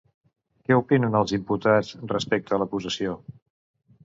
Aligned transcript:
Què 0.67 0.77
opinen 0.79 1.17
els 1.19 1.33
imputats 1.39 1.93
respecte 2.15 2.57
a 2.57 2.61
l'acusació? 2.63 3.15